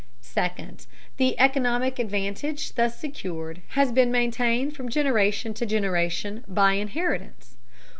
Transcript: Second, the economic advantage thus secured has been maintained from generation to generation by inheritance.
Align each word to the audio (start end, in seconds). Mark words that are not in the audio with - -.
Second, 0.23 0.87
the 1.17 1.39
economic 1.39 1.99
advantage 1.99 2.73
thus 2.73 2.97
secured 2.99 3.61
has 3.77 3.91
been 3.91 4.11
maintained 4.11 4.75
from 4.75 4.89
generation 4.89 5.53
to 5.53 5.63
generation 5.63 6.43
by 6.47 6.73
inheritance. 6.73 7.55